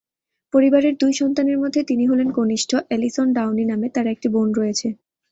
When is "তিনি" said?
1.83-2.03